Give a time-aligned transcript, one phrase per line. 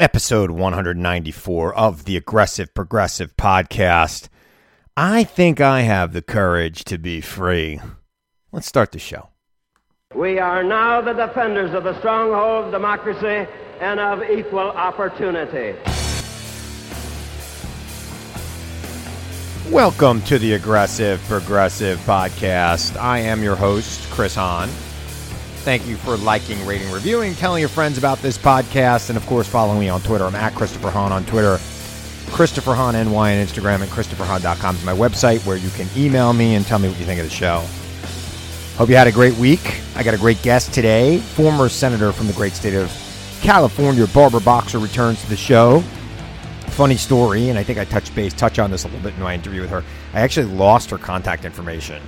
[0.00, 4.28] Episode 194 of the Aggressive Progressive Podcast.
[4.96, 7.80] I think I have the courage to be free.
[8.50, 9.28] Let's start the show.
[10.12, 13.48] We are now the defenders of the stronghold of democracy
[13.80, 15.78] and of equal opportunity.
[19.70, 23.00] Welcome to the Aggressive Progressive Podcast.
[23.00, 24.70] I am your host, Chris Hahn.
[25.64, 29.48] Thank you for liking, rating, reviewing, telling your friends about this podcast, and of course,
[29.48, 30.24] following me on Twitter.
[30.26, 31.58] I'm at Christopher Hahn on Twitter,
[32.32, 36.56] Christopher Hahn NY on Instagram, and ChristopherHahn.com is my website where you can email me
[36.56, 37.64] and tell me what you think of the show.
[38.76, 39.80] Hope you had a great week.
[39.96, 41.16] I got a great guest today.
[41.18, 42.92] Former senator from the great state of
[43.40, 45.80] California, Barbara Boxer, returns to the show.
[46.72, 49.22] Funny story, and I think I touched base, touch on this a little bit in
[49.22, 49.82] my interview with her.
[50.12, 52.02] I actually lost her contact information,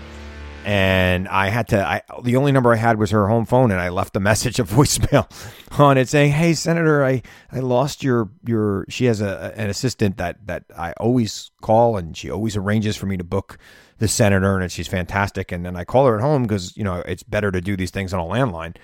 [0.67, 1.87] and I had to.
[1.87, 4.59] I, the only number I had was her home phone, and I left a message,
[4.59, 5.31] a voicemail
[5.79, 7.23] on it saying, "Hey, Senator, I,
[7.53, 12.17] I lost your your." She has a an assistant that that I always call, and
[12.17, 13.59] she always arranges for me to book
[13.99, 15.53] the senator, and she's fantastic.
[15.53, 17.93] And then I call her at home because you know it's better to do these
[17.93, 18.75] things on a landline.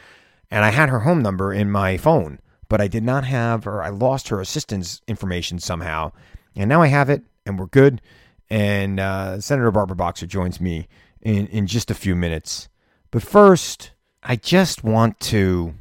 [0.53, 2.39] And I had her home number in my phone,
[2.69, 3.83] but I did not have her.
[3.83, 6.13] I lost her assistant's information somehow,
[6.55, 8.01] and now I have it, and we're good.
[8.49, 10.87] And uh, Senator Barbara Boxer joins me
[11.23, 12.69] in in just a few minutes.
[13.11, 13.93] But first,
[14.23, 15.75] I just want to,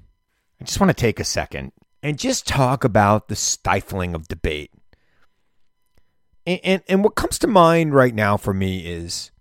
[0.59, 1.71] I just want to take a second
[2.03, 4.71] and just talk about the stifling of debate
[6.45, 9.31] and, and, and what comes to mind right now for me is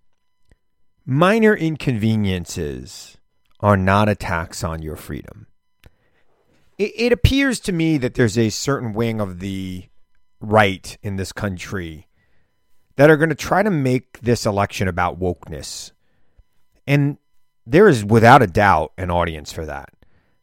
[1.06, 3.16] minor inconveniences
[3.60, 5.47] are not attacks on your freedom.
[6.78, 9.87] It, it appears to me that there's a certain wing of the
[10.41, 12.06] right in this country
[12.97, 15.93] that are going to try to make this election about wokeness.
[16.87, 17.19] And
[17.67, 19.91] there is without a doubt an audience for that.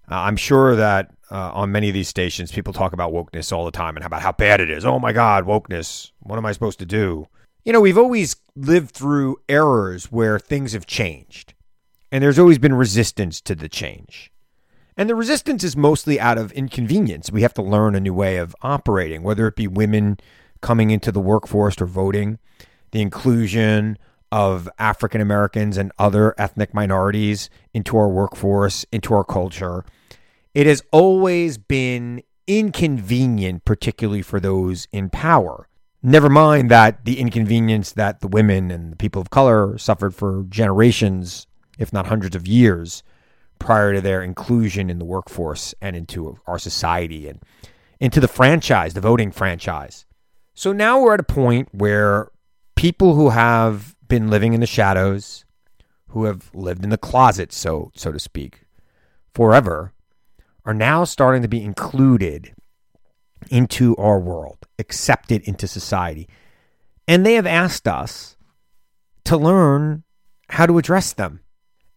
[0.09, 3.65] Uh, I'm sure that uh, on many of these stations, people talk about wokeness all
[3.65, 4.85] the time and about how bad it is.
[4.85, 6.11] Oh my God, wokeness.
[6.19, 7.27] What am I supposed to do?
[7.65, 11.53] You know, we've always lived through eras where things have changed,
[12.11, 14.31] and there's always been resistance to the change.
[14.95, 17.29] And the resistance is mostly out of inconvenience.
[17.29, 20.17] We have to learn a new way of operating, whether it be women
[20.61, 22.39] coming into the workforce or voting,
[22.91, 23.97] the inclusion
[24.31, 29.85] of African Americans and other ethnic minorities into our workforce, into our culture
[30.57, 35.67] it has always been inconvenient, particularly for those in power.
[36.01, 40.45] Never mind that the inconvenience that the women and the people of color suffered for
[40.49, 41.45] generations,
[41.77, 43.03] if not hundreds of years,
[43.59, 47.43] prior to their inclusion in the workforce and into our society and
[47.99, 50.06] into the franchise, the voting franchise.
[50.57, 52.31] So now we're at a point where
[52.75, 55.45] people who have been living in the shadows,
[56.07, 58.65] who have lived in the closet, so so to speak,
[59.35, 59.93] forever,
[60.65, 62.55] are now starting to be included
[63.51, 66.27] into our world, accepted into society.
[67.07, 68.35] And they have asked us
[69.25, 70.05] to learn
[70.49, 71.41] how to address them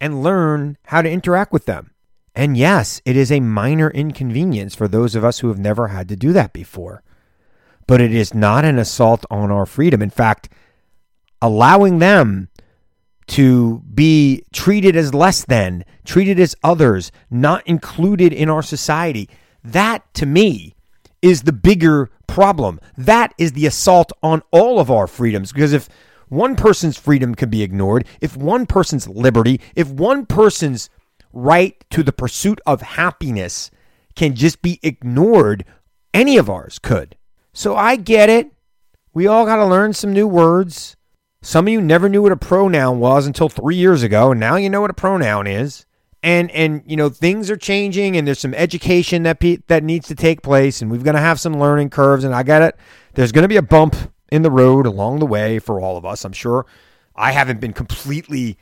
[0.02, 1.92] and learn how to interact with them.
[2.34, 6.10] And yes, it is a minor inconvenience for those of us who have never had
[6.10, 7.02] to do that before.
[7.90, 10.00] But it is not an assault on our freedom.
[10.00, 10.48] In fact,
[11.42, 12.48] allowing them
[13.26, 19.28] to be treated as less than, treated as others, not included in our society.
[19.64, 20.76] That, to me,
[21.20, 22.78] is the bigger problem.
[22.96, 25.52] That is the assault on all of our freedoms.
[25.52, 25.88] Because if
[26.28, 30.90] one person's freedom can be ignored, if one person's liberty, if one person's
[31.32, 33.68] right to the pursuit of happiness
[34.14, 35.64] can just be ignored,
[36.14, 37.16] any of ours could.
[37.52, 38.50] So I get it.
[39.12, 40.96] We all got to learn some new words.
[41.42, 44.56] Some of you never knew what a pronoun was until three years ago, and now
[44.56, 45.86] you know what a pronoun is.
[46.22, 50.06] And and you know things are changing, and there's some education that pe- that needs
[50.08, 52.24] to take place, and we're going to have some learning curves.
[52.24, 52.76] And I get it.
[53.14, 53.96] There's going to be a bump
[54.30, 56.24] in the road along the way for all of us.
[56.24, 56.66] I'm sure.
[57.16, 58.58] I haven't been completely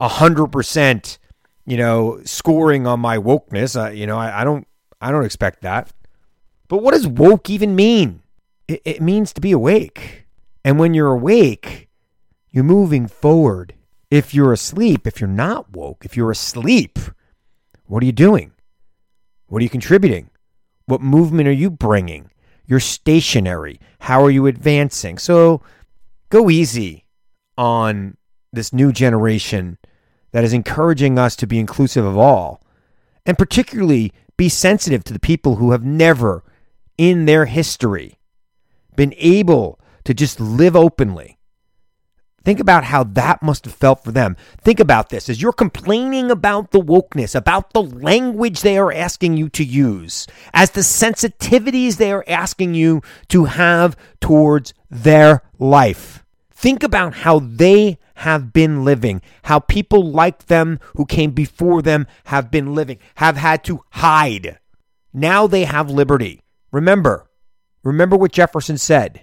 [0.00, 1.18] hundred percent,
[1.64, 3.96] you know, scoring on my wokeness.
[3.96, 4.66] You know, I, I don't
[5.00, 5.92] I don't expect that.
[6.68, 8.22] But what does woke even mean?
[8.68, 10.26] It, it means to be awake,
[10.64, 11.86] and when you're awake
[12.56, 13.74] you're moving forward.
[14.10, 16.98] If you're asleep, if you're not woke, if you're asleep,
[17.84, 18.52] what are you doing?
[19.48, 20.30] What are you contributing?
[20.86, 22.30] What movement are you bringing?
[22.64, 23.78] You're stationary.
[23.98, 25.18] How are you advancing?
[25.18, 25.60] So
[26.30, 27.04] go easy
[27.58, 28.16] on
[28.54, 29.76] this new generation
[30.32, 32.62] that is encouraging us to be inclusive of all,
[33.26, 36.42] and particularly be sensitive to the people who have never
[36.96, 38.15] in their history
[38.96, 41.36] been able to just live openly
[42.46, 44.36] Think about how that must have felt for them.
[44.60, 49.36] Think about this as you're complaining about the wokeness, about the language they are asking
[49.36, 56.24] you to use, as the sensitivities they are asking you to have towards their life.
[56.52, 62.06] Think about how they have been living, how people like them who came before them
[62.26, 64.60] have been living, have had to hide.
[65.12, 66.42] Now they have liberty.
[66.70, 67.25] Remember,
[67.86, 69.22] remember what Jefferson said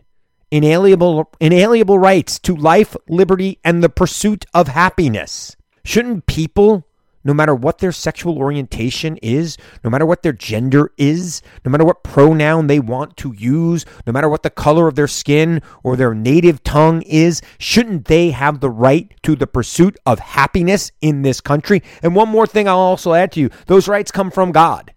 [0.52, 5.56] inalienable, inalienable rights to life, liberty, and the pursuit of happiness.
[5.84, 6.86] Shouldn't people,
[7.24, 11.84] no matter what their sexual orientation is, no matter what their gender is, no matter
[11.84, 15.96] what pronoun they want to use, no matter what the color of their skin or
[15.96, 21.24] their native tongue is, shouldn't they have the right to the pursuit of happiness in
[21.24, 21.82] this country?
[22.04, 24.93] And one more thing I'll also add to you those rights come from God.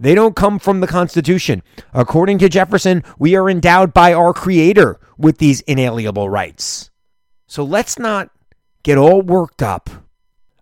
[0.00, 1.62] They don't come from the Constitution.
[1.92, 6.90] According to Jefferson, we are endowed by our Creator with these inalienable rights.
[7.46, 8.30] So let's not
[8.84, 9.90] get all worked up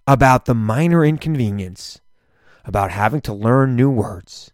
[0.06, 2.00] about the minor inconvenience,
[2.64, 4.52] about having to learn new words.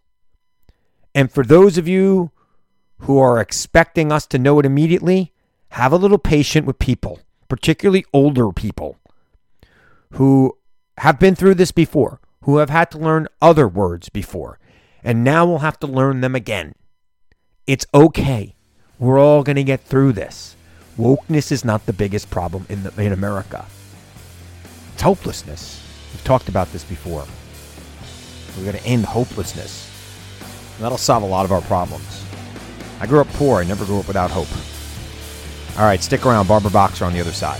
[1.15, 2.31] And for those of you
[2.99, 5.31] who are expecting us to know it immediately,
[5.69, 8.97] have a little patience with people, particularly older people
[10.13, 10.57] who
[10.97, 14.59] have been through this before, who have had to learn other words before
[15.03, 16.73] and now we'll have to learn them again.
[17.67, 18.55] It's okay.
[18.99, 20.55] We're all going to get through this.
[20.97, 23.65] Wokeness is not the biggest problem in, the, in America.
[24.93, 25.81] It's hopelessness.
[26.11, 27.25] We've talked about this before.
[28.57, 29.89] We're going to end hopelessness.
[30.75, 32.23] And that'll solve a lot of our problems.
[32.99, 33.59] I grew up poor.
[33.59, 34.47] I never grew up without hope.
[35.77, 36.47] All right, stick around.
[36.47, 37.59] Barbara Boxer on the other side.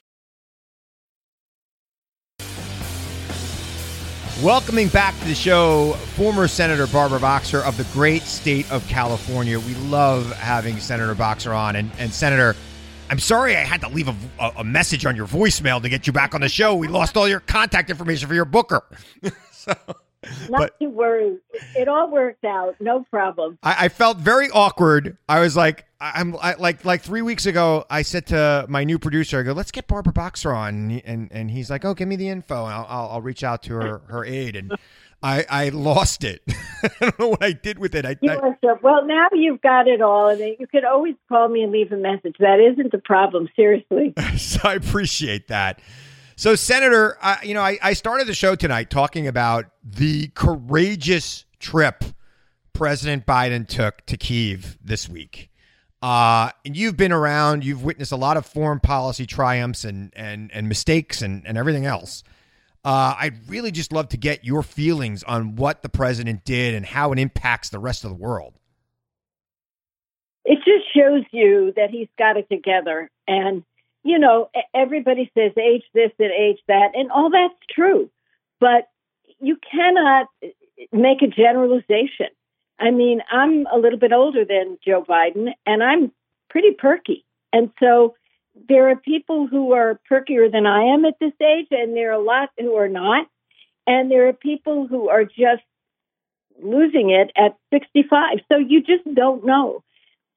[4.43, 9.59] Welcoming back to the show, former Senator Barbara Boxer of the great state of California.
[9.59, 11.75] We love having Senator Boxer on.
[11.75, 12.55] And, and Senator,
[13.11, 14.15] I'm sorry I had to leave a,
[14.57, 16.73] a, message on your voicemail to get you back on the show.
[16.73, 18.81] We lost all your contact information for your booker.
[19.51, 19.75] so,
[20.49, 21.37] Not but, to worry.
[21.75, 22.75] It all worked out.
[22.79, 23.57] No problem.
[23.63, 25.17] I, I felt very awkward.
[25.27, 27.85] I was like, I'm I, like like three weeks ago.
[27.89, 31.51] I said to my new producer, I go, "Let's get Barbara Boxer on," and and
[31.51, 34.01] he's like, "Oh, give me the info, and I'll I'll, I'll reach out to her
[34.07, 34.73] her aide." And
[35.23, 36.41] I I lost it.
[36.83, 38.05] I don't know what I did with it.
[38.05, 41.71] I, I well now you've got it all, and you can always call me and
[41.71, 42.35] leave a message.
[42.39, 43.49] That isn't the problem.
[43.55, 44.13] Seriously.
[44.37, 45.81] so I appreciate that.
[46.41, 52.03] So, Senator, you know, I, I started the show tonight talking about the courageous trip
[52.73, 55.51] President Biden took to Kiev this week.
[56.01, 60.49] Uh, and you've been around, you've witnessed a lot of foreign policy triumphs and and
[60.51, 62.23] and mistakes and, and everything else.
[62.83, 66.87] Uh, I'd really just love to get your feelings on what the president did and
[66.87, 68.55] how it impacts the rest of the world.
[70.43, 73.11] It just shows you that he's got it together.
[73.27, 73.63] And,
[74.03, 78.09] you know, everybody says age this and age that, and all that's true.
[78.59, 78.87] But
[79.39, 80.27] you cannot
[80.91, 82.27] make a generalization.
[82.79, 86.11] I mean, I'm a little bit older than Joe Biden, and I'm
[86.49, 87.25] pretty perky.
[87.53, 88.15] And so
[88.67, 92.19] there are people who are perkier than I am at this age, and there are
[92.19, 93.27] a lot who are not.
[93.87, 95.63] And there are people who are just
[96.61, 98.39] losing it at 65.
[98.51, 99.83] So you just don't know.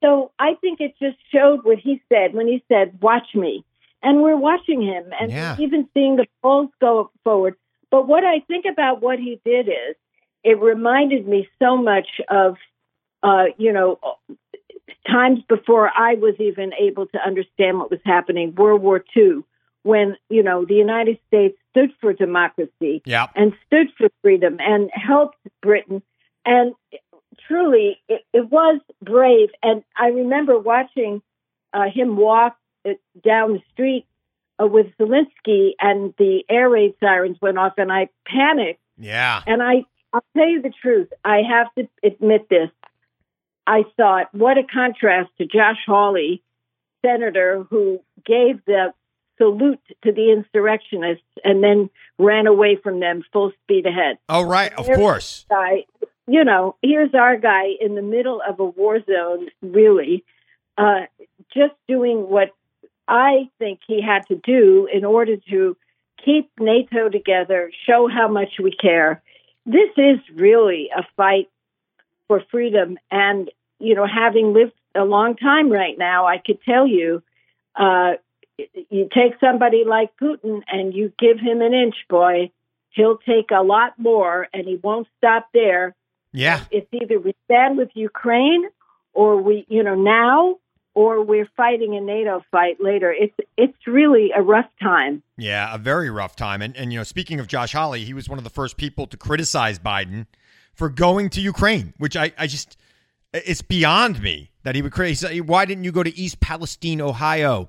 [0.03, 3.65] So I think it just showed what he said when he said, Watch me.
[4.03, 5.57] And we're watching him and yeah.
[5.59, 7.55] even seeing the polls go forward.
[7.91, 9.97] But what I think about what he did is
[10.43, 12.57] it reminded me so much of,
[13.23, 13.99] uh, you know,
[15.11, 19.43] times before I was even able to understand what was happening, World War II,
[19.83, 23.29] when you know the United States stood for democracy Yeah.
[23.35, 26.03] and stood for freedom and helped Britain.
[26.47, 26.75] And
[27.47, 29.51] truly, it, it was brave.
[29.63, 31.23] And I remember watching
[31.73, 32.91] uh, him walk uh,
[33.25, 34.07] down the street
[34.63, 38.81] uh, with Zelensky, and the air raid sirens went off, and I panicked.
[38.97, 39.43] Yeah.
[39.47, 41.09] And I, I'll tell you the truth.
[41.25, 42.71] I have to admit this.
[43.67, 46.43] I thought, what a contrast to Josh Hawley,
[47.05, 48.93] senator who gave the
[49.39, 54.19] salute to the insurrectionists and then ran away from them full speed ahead.
[54.29, 54.73] Oh, right.
[54.75, 55.47] Of course.
[55.51, 55.87] Guy,
[56.27, 60.25] you know, here's our guy in the middle of a war zone, really,
[60.79, 61.03] uh,
[61.55, 62.51] just doing what
[63.07, 65.77] I think he had to do in order to
[66.25, 69.23] keep NATO together, show how much we care.
[69.67, 71.51] This is really a fight
[72.29, 72.99] for freedom.
[73.11, 77.23] And, you know, having lived a long time right now, I could tell you,
[77.77, 78.15] uh,
[78.57, 82.51] you take somebody like Putin and you give him an inch, boy,
[82.91, 85.95] he'll take a lot more and he won't stop there.
[86.35, 86.65] Yeah.
[86.71, 88.65] It's either we stand with Ukraine
[89.15, 90.57] or we, you know, now
[90.95, 93.13] or we're fighting a NATO fight later.
[93.17, 95.23] It's it's really a rough time.
[95.37, 96.61] Yeah, a very rough time.
[96.61, 99.07] And and you know, speaking of Josh Hawley, he was one of the first people
[99.07, 100.27] to criticize Biden
[100.75, 102.77] for going to Ukraine, which I, I just
[103.33, 105.41] it's beyond me that he would criticize.
[105.43, 107.69] Why didn't you go to East Palestine, Ohio?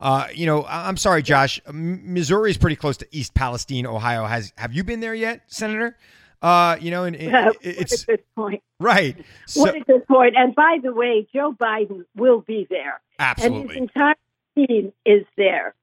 [0.00, 1.60] Uh, you know, I'm sorry, Josh.
[1.72, 4.24] Missouri is pretty close to East Palestine, Ohio.
[4.26, 5.96] Has have you been there yet, Senator?
[6.44, 7.16] Uh, you know, and
[7.62, 8.62] it's a good point.
[8.78, 9.16] right.
[9.46, 10.34] So, what a good point.
[10.36, 13.00] And by the way, Joe Biden will be there.
[13.18, 13.74] And absolutely.
[13.74, 14.14] his entire
[14.54, 15.74] team is there.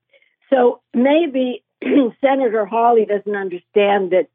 [0.50, 1.64] So maybe
[2.20, 4.28] Senator Hawley doesn't understand that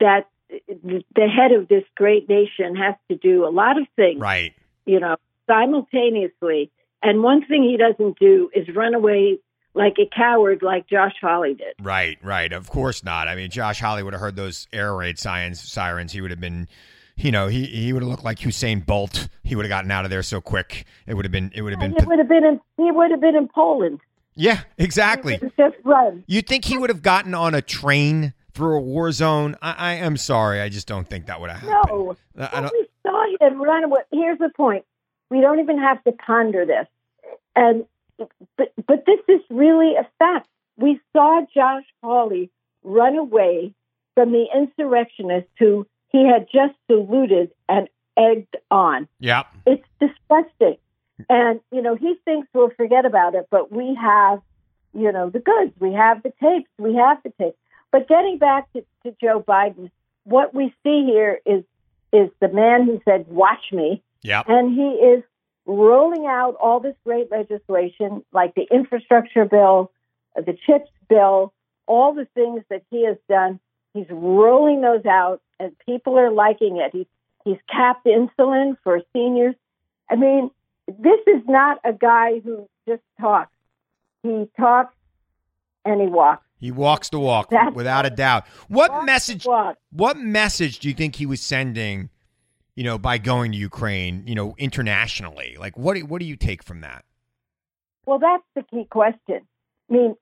[0.00, 0.28] that
[0.68, 4.54] the head of this great nation has to do a lot of things, Right.
[4.84, 6.70] you know, simultaneously.
[7.02, 9.38] And one thing he doesn't do is run away
[9.76, 11.74] like a coward like Josh Hawley did.
[11.80, 12.52] Right, right.
[12.52, 13.28] Of course not.
[13.28, 15.60] I mean, Josh Hawley would have heard those air raid sirens.
[15.60, 16.12] Sirens.
[16.12, 16.66] He would have been,
[17.16, 19.28] you know, he he would have looked like Usain Bolt.
[19.44, 20.86] He would have gotten out of there so quick.
[21.06, 21.52] It would have been.
[21.54, 21.94] It would have been.
[21.94, 24.00] It would have been in, he would have been in Poland.
[24.34, 25.38] Yeah, exactly.
[25.56, 26.24] Just run.
[26.26, 29.56] You think he would have gotten on a train through a war zone?
[29.62, 30.60] I, I am sorry.
[30.60, 32.16] I just don't think that would have happened.
[32.34, 32.48] No.
[32.52, 32.72] I don't.
[32.72, 34.00] we saw him run away.
[34.10, 34.84] Here's the point:
[35.30, 36.86] we don't even have to ponder this,
[37.54, 37.84] and
[38.18, 40.48] but but this is really a fact.
[40.76, 42.50] We saw Josh Hawley
[42.82, 43.74] run away
[44.14, 49.08] from the insurrectionists who he had just saluted and egged on.
[49.20, 49.44] Yeah.
[49.66, 50.78] It's disgusting,
[51.28, 54.40] and you know he thinks we'll forget about it, but we have,
[54.94, 55.72] you know, the goods.
[55.78, 56.70] We have the tapes.
[56.78, 57.58] We have the tapes.
[57.92, 59.90] But getting back to, to Joe Biden,
[60.24, 61.64] what we see here is
[62.12, 64.42] is the man who said, "Watch me," Yeah.
[64.46, 65.22] and he is
[65.66, 69.92] rolling out all this great legislation, like the infrastructure bill,
[70.36, 71.52] uh, the chips bill,
[71.86, 73.60] all the things that he has done.
[73.94, 76.90] He's rolling those out, and people are liking it.
[76.92, 77.06] He's
[77.44, 79.54] he's capped insulin for seniors.
[80.10, 80.50] I mean,
[80.86, 83.52] this is not a guy who just talks.
[84.22, 84.94] He talks
[85.84, 86.44] and he walks.
[86.58, 88.46] He walks the walk That's without a doubt.
[88.68, 89.46] What message?
[89.90, 92.10] What message do you think he was sending?
[92.76, 95.94] You know, by going to Ukraine, you know, internationally, like what?
[95.94, 97.04] do- What do you take from that?
[98.04, 99.40] Well, that's the key question.
[99.90, 100.16] I mean,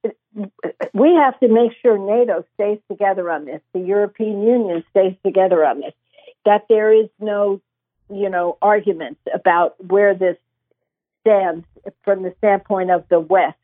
[0.94, 3.61] we have to make sure NATO stays together on this.
[3.73, 5.92] The European Union stays together on this.
[6.44, 7.61] That there is no,
[8.08, 10.37] you know, argument about where this
[11.23, 11.66] stands
[12.04, 13.56] from the standpoint of the West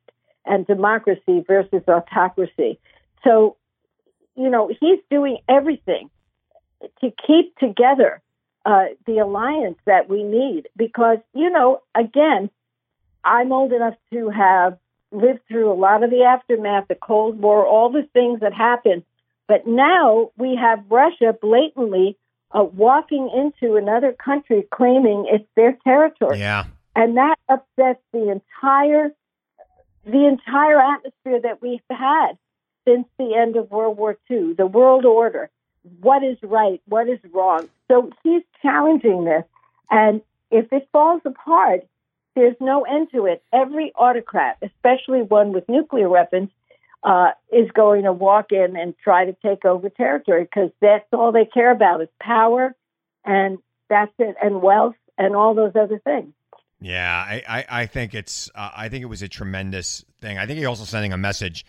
[0.46, 2.78] and democracy versus autocracy.
[3.24, 3.56] So,
[4.36, 6.10] you know, he's doing everything
[7.02, 8.22] to keep together
[8.64, 12.50] uh, the alliance that we need because, you know, again,
[13.24, 14.78] I'm old enough to have
[15.12, 19.02] lived through a lot of the aftermath, the Cold War, all the things that happened.
[19.48, 22.16] But now we have Russia blatantly
[22.52, 26.64] uh, walking into another country claiming it's their territory, Yeah.
[26.94, 29.12] and that upsets the entire
[30.04, 32.32] the entire atmosphere that we've had
[32.88, 35.50] since the end of World War II, the world order.
[36.00, 36.80] What is right?
[36.86, 37.68] What is wrong?
[37.90, 39.42] So he's challenging this,
[39.90, 41.86] and if it falls apart,
[42.36, 43.42] there's no end to it.
[43.52, 46.50] Every autocrat, especially one with nuclear weapons,
[47.02, 51.32] uh, is going to walk in and try to take over territory because that's all
[51.32, 52.76] they care about is power,
[53.24, 56.32] and that's it, and wealth, and all those other things.
[56.80, 60.38] Yeah, I, I, I think it's uh, I think it was a tremendous thing.
[60.38, 61.66] I think he's also sending a message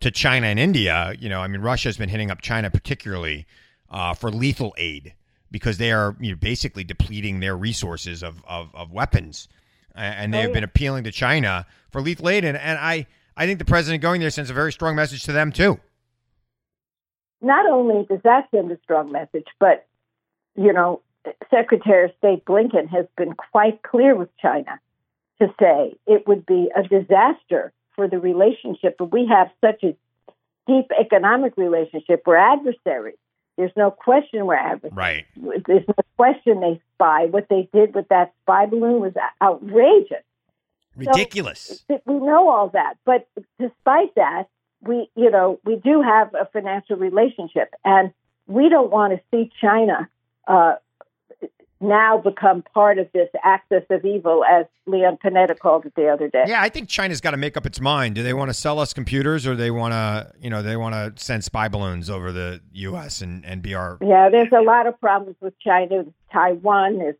[0.00, 1.14] to China and India.
[1.18, 3.46] You know, I mean, Russia's been hitting up China particularly
[3.88, 5.14] uh, for lethal aid
[5.52, 9.46] because they are you know, basically depleting their resources of, of, of weapons.
[9.94, 12.44] And they Oh, have been appealing to China for lethal aid.
[12.44, 13.06] And, and I,
[13.36, 15.78] I think the president going there sends a very strong message to them, too.
[17.40, 19.86] not only does that send a strong message, but
[20.56, 21.00] you know,
[21.50, 24.80] Secretary of State Blinken has been quite clear with China
[25.40, 28.96] to say it would be a disaster for the relationship.
[28.98, 29.96] But we have such a
[30.66, 32.22] deep economic relationship.
[32.26, 33.16] We're adversaries.
[33.56, 34.94] There's no question we're adversaries.
[34.94, 35.26] Right.
[35.36, 37.26] There's no question they spy.
[37.26, 40.24] What they did with that spy balloon was outrageous.
[40.96, 41.84] Ridiculous.
[41.88, 43.28] So, we know all that, but
[43.58, 44.44] despite that,
[44.82, 48.12] we you know we do have a financial relationship, and
[48.46, 50.08] we don't want to see China
[50.46, 50.74] uh,
[51.82, 56.28] now become part of this axis of evil, as Leon Panetta called it the other
[56.28, 56.44] day.
[56.46, 58.14] Yeah, I think China's got to make up its mind.
[58.14, 60.94] Do they want to sell us computers, or they want to, you know, they want
[60.94, 63.20] to send spy balloons over the U.S.
[63.20, 66.04] and and be our Yeah, there's a lot of problems with China.
[66.32, 67.16] Taiwan is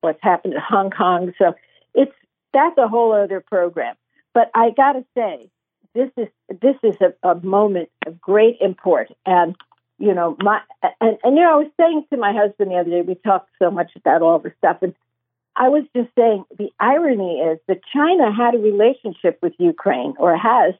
[0.00, 1.32] what's happened to Hong Kong.
[1.38, 1.54] So
[1.94, 2.14] it's
[2.52, 3.96] that's a whole other program.
[4.32, 5.50] But I got to say,
[5.94, 6.28] this is
[6.60, 9.10] this is a, a moment of great import.
[9.26, 9.56] And
[10.00, 10.60] you know, my
[11.00, 13.50] and, and you know, I was saying to my husband the other day, we talked
[13.58, 14.94] so much about all this stuff, and
[15.54, 20.36] I was just saying the irony is that China had a relationship with Ukraine or
[20.36, 20.74] has,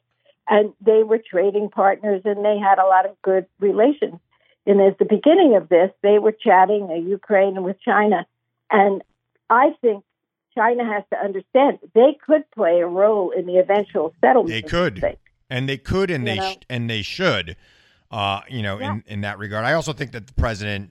[0.48, 4.18] and they were trading partners, and they had a lot of good relations.
[4.66, 8.26] And at the beginning of this, they were chatting uh, Ukraine with China.
[8.70, 9.02] And
[9.48, 10.04] I think
[10.54, 14.50] China has to understand they could play a role in the eventual settlement.
[14.50, 15.18] They could.
[15.50, 17.56] and they could and You they sh- and they should
[18.10, 18.92] uh you know Yeah.
[18.94, 20.90] in in that regard i also think that the president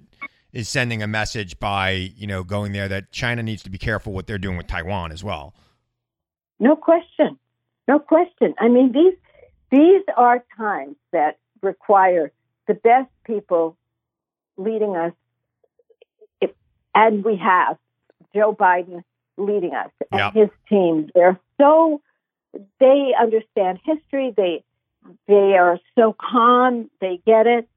[0.54, 4.14] is sending a message by you know going there that china needs to be careful
[4.14, 5.54] what they're doing with taiwan as well
[6.60, 7.40] No question.
[7.88, 8.54] No question.
[8.60, 9.16] I mean, these
[9.72, 12.32] these are times that require
[12.68, 13.78] the best people
[14.58, 15.14] leading us,
[16.42, 16.52] if,
[16.94, 17.78] and we have
[18.36, 19.02] Joe Biden
[19.38, 20.34] leading us and Yep.
[20.34, 21.10] his team.
[21.16, 22.02] They're so
[22.80, 24.34] they understand history.
[24.36, 24.64] They
[25.28, 26.90] they are so calm.
[27.02, 27.68] They get it,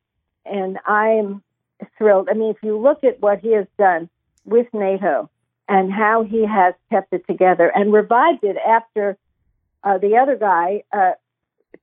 [0.45, 1.42] and I'm
[1.99, 2.29] thrilled.
[2.31, 4.09] I mean, if you look at what he has done
[4.45, 5.29] with NATO
[5.68, 9.16] and how he has kept it together and revived it after
[9.85, 11.12] uh, the other guy uh,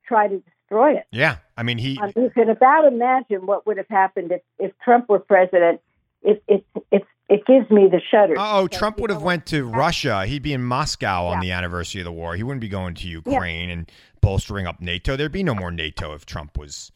[0.08, 1.06] tried to destroy it.
[1.12, 4.72] yeah i mean he Um, you can about imagine what would have happened if, if
[4.84, 5.82] Trump were president.
[6.22, 8.38] It it it it gives me the shudders.
[8.40, 10.26] Oh, Trump would have went to Russia.
[10.26, 11.42] He'd be in Moscow on Yeah.
[11.42, 12.36] the anniversary of the war.
[12.36, 13.90] He wouldn't be going to Ukraine and
[14.22, 15.16] bolstering up NATO.
[15.16, 16.92] There'd be no more NATO if Trump was.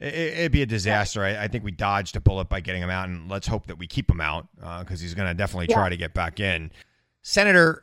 [0.00, 1.22] it- It'd be a disaster.
[1.24, 3.78] I, I think we dodged a bullet by getting him out, and let's hope that
[3.78, 4.48] we keep him out
[4.80, 5.88] because he's going to definitely try Yeah.
[5.90, 6.70] to get back in.
[7.22, 7.82] Senator,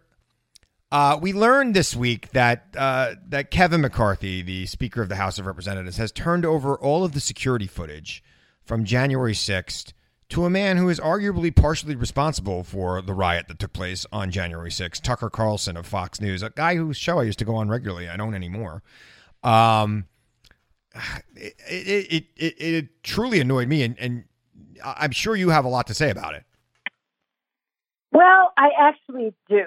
[0.92, 5.40] uh, we learned this week that uh, that Kevin McCarthy, the Speaker of the House
[5.40, 8.24] of Representatives, has turned over all of the security footage
[8.64, 9.92] from January 6th
[10.34, 14.32] to a man who is arguably partially responsible for the riot that took place on
[14.32, 17.54] January 6th, Tucker Carlson of Fox News, a guy whose show I used to go
[17.54, 18.10] on regularly.
[18.10, 18.82] I don't anymore.
[19.44, 20.06] Um,
[21.36, 24.24] it, it, it, it, truly annoyed me, and, and
[24.84, 26.44] I'm sure you have a lot to say about it.
[28.12, 29.66] Well, I actually do.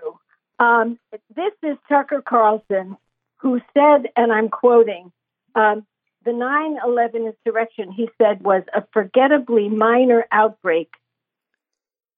[0.59, 0.99] Um,
[1.37, 2.97] this is Tucker Carlson,
[3.37, 5.13] who said, and I'm quoting,
[5.55, 5.87] um,
[6.27, 10.91] the 9 11 insurrection, he said, was a forgettably minor outbreak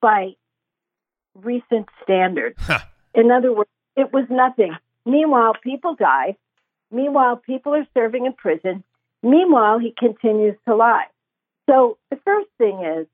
[0.01, 0.33] by
[1.35, 2.57] recent standards.
[2.61, 2.81] Huh.
[3.15, 4.77] In other words, it was nothing.
[5.07, 6.37] Meanwhile, people die.
[6.91, 8.83] Meanwhile, people are serving in prison.
[9.23, 11.07] Meanwhile, he continues to lie.
[11.69, 13.07] So the first thing is,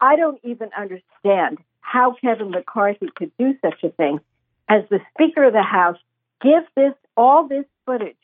[0.00, 4.20] I don't even understand how Kevin McCarthy could do such a thing
[4.68, 5.98] as the Speaker of the House,
[6.42, 8.16] give this all this footage,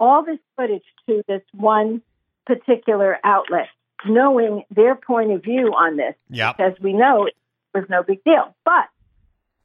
[0.00, 2.02] all this footage to this one
[2.46, 3.68] particular outlet,
[4.06, 6.56] knowing their point of view on this Yep.
[6.58, 7.34] as we know, it
[7.74, 8.54] was no big deal.
[8.64, 8.88] But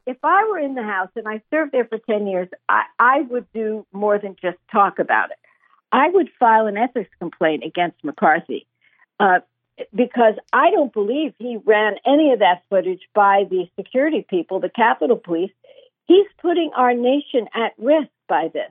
[0.06, 3.22] if I were in the House and I served there for 10 years, I, I
[3.22, 5.38] would do more than just talk about it.
[5.90, 8.66] I would file an ethics complaint against McCarthy
[9.18, 9.40] uh,
[9.94, 14.68] because I don't believe he ran any of that footage by the security people, the
[14.68, 15.52] Capitol Police.
[16.06, 18.70] He's putting our nation at risk by this.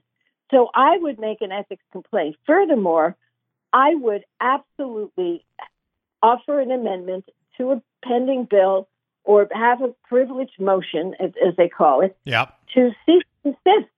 [0.51, 2.35] So I would make an ethics complaint.
[2.45, 3.15] Furthermore,
[3.73, 5.45] I would absolutely
[6.21, 7.25] offer an amendment
[7.57, 8.87] to a pending bill
[9.23, 12.53] or have a privileged motion, as, as they call it, Yep.
[12.75, 13.89] to cease and desist,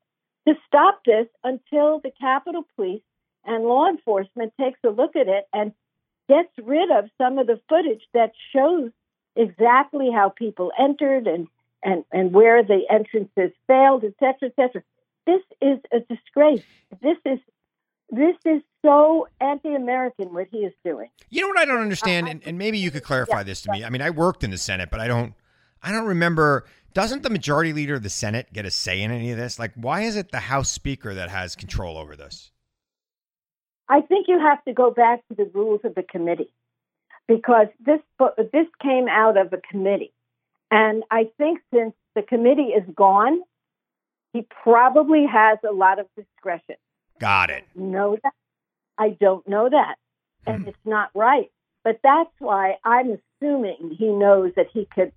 [0.47, 3.01] to stop this until the Capitol Police
[3.45, 5.73] and law enforcement takes a look at it and
[6.29, 8.91] gets rid of some of the footage that shows
[9.36, 11.47] exactly how people entered and,
[11.83, 14.83] and, and where the entrances failed, et cetera, et cetera.
[15.27, 16.63] This is a disgrace.
[17.03, 17.39] This is
[18.09, 21.09] this is so anti-American what he is doing.
[21.29, 22.31] You know what I don't understand, uh-huh.
[22.31, 23.83] and, and maybe you could clarify this to me.
[23.83, 25.33] I mean, I worked in the Senate, but I don't,
[25.83, 26.65] I don't remember.
[26.93, 29.59] Doesn't the majority leader of the Senate get a say in any of this?
[29.59, 32.51] Like, why is it the House Speaker that has control over this?
[33.89, 36.53] I think you have to go back to the rules of the committee
[37.27, 37.99] because this
[38.53, 40.13] this came out of a committee,
[40.71, 43.41] and I think since the committee is gone,
[44.33, 46.75] he probably has a lot of discretion.
[47.19, 47.65] Got it.
[47.75, 48.33] Know that?
[48.97, 49.95] I don't know that,
[50.45, 50.69] and Hmm.
[50.69, 51.51] it's not right.
[51.83, 55.11] But that's why I'm assuming he knows that he could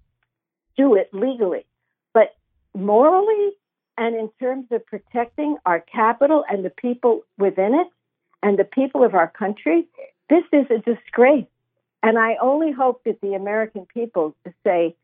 [0.76, 1.66] do it legally,
[2.12, 2.36] but
[2.74, 3.52] morally
[4.00, 7.88] and in terms of protecting our Capitol and the people within it
[8.42, 9.86] and the people of our country,
[10.30, 11.46] this is a disgrace.
[12.02, 14.96] And I only hope that the American people say,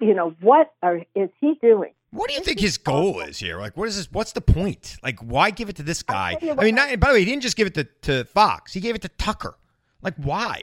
[0.00, 1.92] you know, what are, is he doing?
[2.10, 3.58] What do you think his goal is here?
[3.58, 4.10] Like, what is this?
[4.10, 4.96] What's the point?
[5.02, 6.38] Like, why give it to this guy?
[6.40, 8.72] I mean, not, by the way, he didn't just give it to, to Fox.
[8.72, 9.58] He gave it to Tucker.
[10.00, 10.62] Like, why?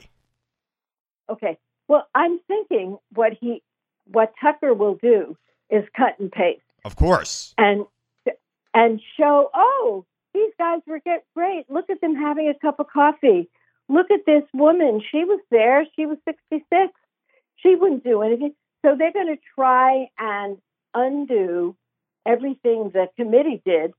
[1.30, 1.56] Okay.
[1.88, 3.62] Well, I'm thinking what he,
[4.10, 5.36] what Tucker will do
[5.70, 7.54] is cut and paste Of course.
[7.58, 7.86] and
[8.74, 10.04] and show, oh,
[10.34, 11.64] these guys were get great.
[11.70, 13.48] Look at them having a cup of coffee.
[13.88, 15.00] Look at this woman.
[15.10, 15.86] She was there.
[15.96, 16.92] She was 66.
[17.56, 18.52] She wouldn't do anything.
[18.84, 20.58] So they're going to try and
[20.96, 21.76] undo
[22.24, 23.92] everything the committee did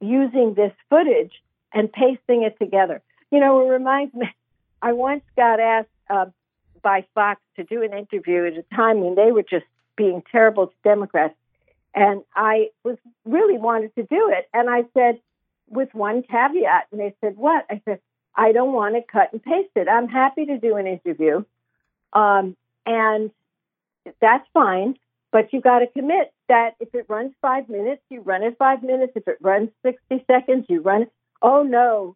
[0.00, 1.32] using this footage
[1.72, 3.02] and pasting it together.
[3.30, 4.28] You know, it reminds me,
[4.80, 6.26] I once got asked uh,
[6.82, 10.68] by Fox to do an interview at a time when they were just being terrible
[10.68, 11.34] to Democrats.
[11.94, 14.48] And I was really wanted to do it.
[14.52, 15.20] And I said,
[15.68, 16.86] with one caveat.
[16.90, 17.64] And they said, what?
[17.70, 18.00] I said,
[18.34, 19.88] I don't want to cut and paste it.
[19.88, 21.44] I'm happy to do an interview.
[22.12, 22.56] Um,
[22.86, 23.30] and
[24.20, 24.96] that's fine.
[25.34, 28.84] But you got to commit that if it runs five minutes, you run it five
[28.84, 29.14] minutes.
[29.16, 31.12] If it runs 60 seconds, you run it.
[31.42, 32.14] Oh, no,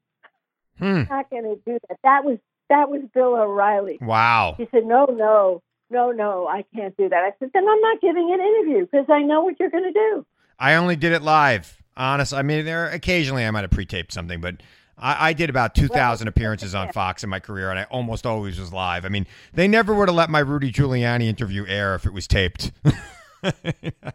[0.78, 0.84] Hmm.
[0.84, 1.98] I'm not going to do that.
[2.04, 3.98] That was, that was Bill O'Reilly.
[4.00, 4.54] Wow.
[4.56, 7.16] He said, no, no, no, no, I can't do that.
[7.24, 9.92] I said, then I'm not giving an interview because I know what you're going to
[9.92, 10.24] do.
[10.60, 11.76] I only did it live.
[11.96, 12.32] Honest.
[12.32, 14.62] I mean, there occasionally I might have pre-taped something, but
[15.00, 18.26] I, I did about two thousand appearances on Fox in my career, and I almost
[18.26, 19.04] always was live.
[19.04, 22.26] I mean, they never would have let my Rudy Giuliani interview air if it was
[22.26, 22.72] taped.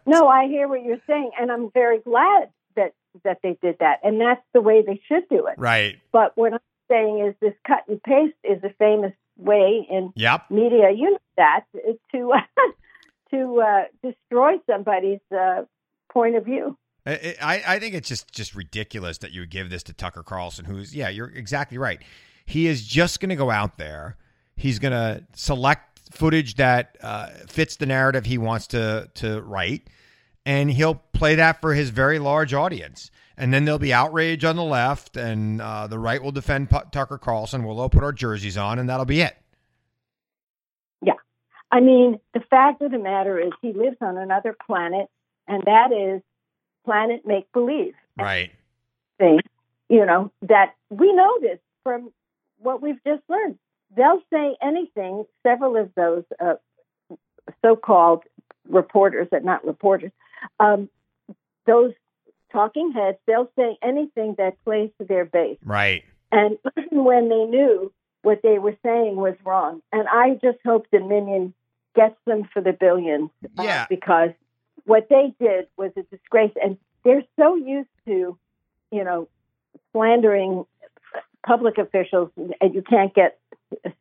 [0.06, 2.92] No, I hear what you're saying, and I'm very glad that
[3.24, 5.54] that they did that, and that's the way they should do it.
[5.56, 5.96] right.
[6.12, 10.50] But what I'm saying is, this cut and paste is a famous way in Yep.
[10.50, 10.90] media.
[10.90, 11.98] You know that to
[13.30, 15.62] to uh, destroy somebody's uh,
[16.12, 16.76] point of view.
[17.06, 20.64] I, I think it's just just ridiculous that you would give this to Tucker Carlson,
[20.64, 22.00] who's yeah, you're exactly right.
[22.46, 24.16] He is just going to go out there.
[24.56, 29.88] He's going to select footage that uh, fits the narrative he wants to to write,
[30.46, 33.10] and he'll play that for his very large audience.
[33.36, 36.88] And then there'll be outrage on the left, and uh, the right will defend Pu-
[36.92, 37.64] Tucker Carlson.
[37.64, 39.36] We'll all put our jerseys on, and that'll be it.
[41.02, 41.14] Yeah,
[41.72, 45.08] I mean, the fact of the matter is, he lives on another planet,
[45.48, 46.22] and that is
[46.84, 47.94] planet make believe.
[48.18, 48.50] Right.
[49.18, 49.40] thing,
[49.88, 52.12] you know, that we know this from
[52.58, 53.58] what we've just learned.
[53.96, 55.24] They'll say anything.
[55.44, 56.54] Several of those uh,
[57.62, 58.24] so-called
[58.68, 60.10] reporters, and not reporters,
[60.58, 60.88] um,
[61.66, 61.92] those
[62.52, 65.58] talking heads, they'll say anything that plays to their base.
[65.64, 66.04] Right.
[66.32, 67.92] And even when they knew
[68.22, 71.52] what they were saying was wrong, and I just hope Dominion
[71.94, 73.86] gets them for the billions, uh, Yeah.
[73.88, 74.30] because
[74.84, 78.36] what they did was a disgrace, and they're so used to,
[78.90, 79.28] you know,
[79.92, 80.64] slandering
[81.46, 83.38] public officials, and you can't get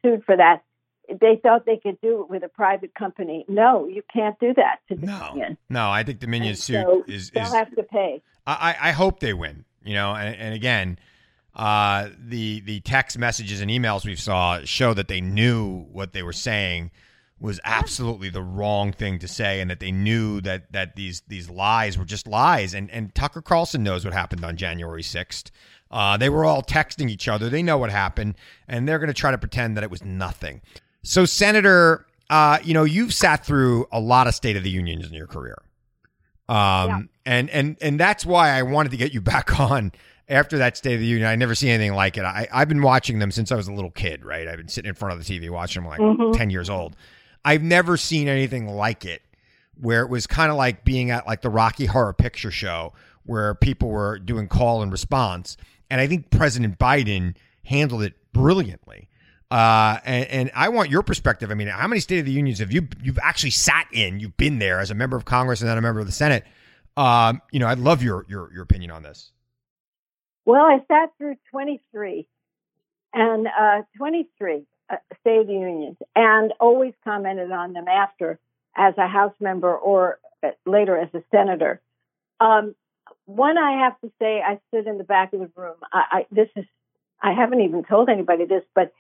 [0.02, 0.64] sued for that.
[1.10, 3.46] They thought they could do it with a private company.
[3.50, 5.20] No, you can't do that to No.
[5.28, 5.58] Dominion.
[5.70, 8.22] No, I think Dominion's suit So is they'll have to pay.
[8.48, 9.66] I, I hope they win.
[9.84, 10.98] You know, and, and again,
[11.56, 16.24] uh, the the text messages and emails we saw show that they knew what they
[16.24, 16.92] were saying
[17.44, 21.50] was absolutely the wrong thing to say, and that they knew that that these these
[21.50, 22.74] lies were just lies.
[22.74, 25.52] And and Tucker Carlson knows what happened on January sixth.
[25.92, 27.50] Uh, they were all texting each other.
[27.50, 28.36] They know what happened,
[28.68, 30.62] and they're going to try to pretend that it was nothing.
[31.04, 35.06] So, Senator, uh, you know, you've sat through a lot of State of the Unions
[35.06, 35.62] in your career.
[36.50, 39.92] Um, and, and, and that's why I wanted to get you back on
[40.28, 41.28] after that State of the Union.
[41.28, 42.24] I never see anything like it.
[42.24, 44.48] I, I've been watching them since I was a little kid, right?
[44.48, 46.36] I've been sitting in front of the TV watching them like Mhm.
[46.36, 46.96] 10 years old.
[47.46, 49.22] I've never seen anything like it
[49.80, 52.94] where it was kind of like being at like the Rocky Horror Picture Show
[53.26, 55.58] where people were doing call and response.
[55.90, 59.10] And I think President Biden handled it brilliantly.
[59.50, 61.52] Uh, and, and I want your perspective.
[61.52, 64.20] I mean, how many State of the Unions have you you've actually sat in?
[64.20, 66.44] You've been there as a member of Congress and then a member of the Senate.
[66.98, 69.32] Um, you know, I'd love your your your opinion on this.
[70.46, 72.28] Well, I sat through 23
[73.14, 78.40] and uh, 23 uh, State Unions and always commented on them after
[78.76, 81.82] as a House member or uh, later as a senator.
[82.40, 82.76] Um,
[83.26, 85.76] one, I have to say, I stood in the back of the room.
[85.92, 86.66] I, I, this is,
[87.22, 88.92] I haven't even told anybody this, but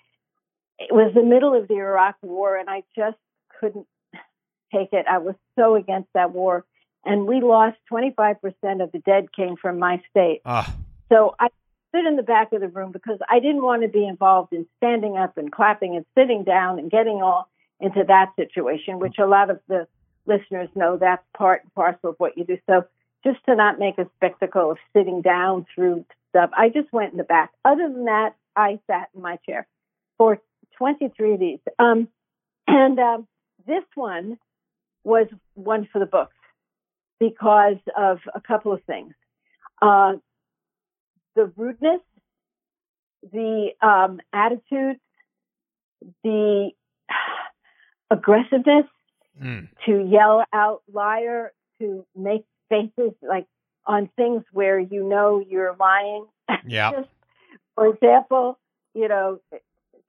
[0.79, 3.17] it was the middle of the Iraq War, and I just
[3.59, 3.87] couldn't
[4.73, 5.05] take it.
[5.09, 6.65] I was so against that war,
[7.05, 8.37] and we lost 25%
[8.81, 10.41] of the dead came from my state.
[10.45, 10.65] Uh,
[11.09, 11.49] So I
[11.93, 14.65] stood in the back of the room because I didn't want to be involved in
[14.77, 19.25] standing up and clapping and sitting down and getting all into that situation, which a
[19.25, 19.88] lot of the
[20.25, 22.58] listeners know that's part and parcel of what you do.
[22.67, 22.86] So
[23.23, 27.17] just to not make a spectacle of sitting down through stuff, I just went in
[27.17, 27.51] the back.
[27.63, 29.67] Other than that, I sat in my chair
[30.17, 30.39] for
[30.77, 31.60] 23 of these.
[31.77, 32.08] Um,
[32.67, 33.27] and um,
[33.67, 34.38] this one
[35.03, 36.36] was one for the books
[37.19, 39.13] because of a couple of things.
[39.82, 40.13] Uh,
[41.35, 42.01] the rudeness,
[43.31, 44.97] the um, attitude,
[46.23, 46.71] the
[48.09, 48.85] aggressiveness
[49.41, 53.47] mm, to yell out liar, to make faces like
[53.85, 56.25] on things where you know you're lying.
[56.65, 56.91] yeah.
[56.97, 57.09] Just,
[57.75, 58.59] for example,
[58.93, 59.39] you know,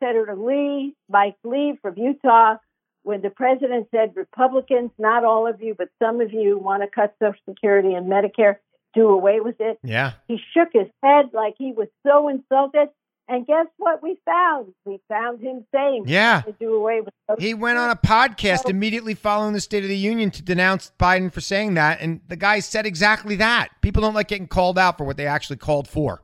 [0.00, 2.56] Senator Lee, Mike Lee from Utah,
[3.02, 6.88] when the president said Republicans, not all of you, but some of you want to
[6.88, 8.56] cut Social Security and Medicare,
[8.94, 9.78] do away with it.
[9.82, 10.12] Yeah.
[10.28, 12.88] He shook his head like he was so insulted.
[13.26, 14.74] And guess what we found?
[14.84, 16.42] We found him saying Yeah.
[16.42, 19.96] to do away with He went on a podcast immediately following the State of the
[19.96, 23.70] Union to denounce Biden for saying that, and the guy said exactly that.
[23.80, 26.20] People don't like getting called out for what they actually called for.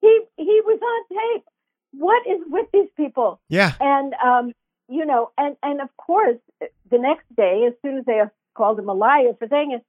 [0.00, 1.44] He he was on tape.
[1.98, 3.40] What is with these people?
[3.48, 3.72] Yeah.
[3.80, 4.52] And um,
[4.88, 6.38] you know, and and of course,
[6.88, 8.20] the next day, as soon as they
[8.54, 9.84] called him a liar for saying it,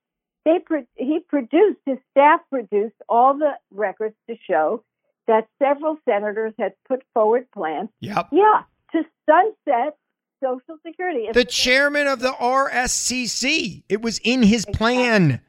[0.45, 4.84] they pro- he produced his staff produced all the records to show
[5.27, 8.30] that several senators had put forward plans, Yep.
[8.32, 9.95] yeah, to sunset
[10.43, 11.27] Social Security.
[11.32, 13.84] The chairman of the RSCC.
[13.88, 15.39] It was in his plan.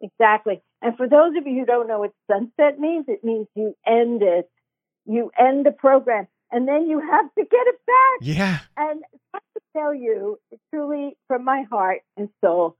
[0.00, 0.62] Exactly.
[0.80, 4.22] And for those of you who don't know what sunset means, it means you end
[4.22, 4.50] it.
[5.04, 8.18] You end the program, and then you have to get it back.
[8.20, 8.58] Yeah.
[8.76, 9.02] And
[9.34, 10.38] I have to tell you,
[10.72, 12.76] truly, from my heart and soul,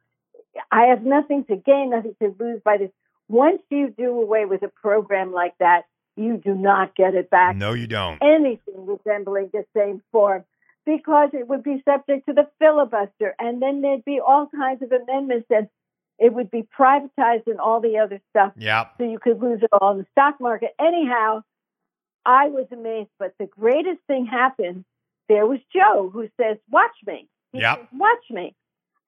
[0.70, 2.90] I have nothing to gain, nothing to lose by this.
[3.28, 5.84] Once you do away with a program like that,
[6.16, 7.56] you do not get it back.
[7.56, 8.18] No, you don't.
[8.22, 10.44] Anything resembling the same form,
[10.84, 14.92] because it would be subject to the filibuster, and then there'd be all kinds of
[14.92, 15.68] amendments, and
[16.18, 18.94] it would be privatized and all the other stuff Yep.
[18.98, 20.74] so you could lose it all in the stock market.
[20.78, 21.42] Anyhow,
[22.26, 24.84] I was amazed, but the greatest thing happened.
[25.28, 27.78] There was Joe who says, "Watch me." He Yep.
[27.78, 28.54] says, "Watch me,"